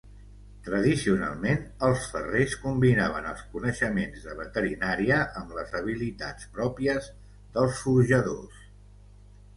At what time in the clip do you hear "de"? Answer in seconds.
4.29-4.35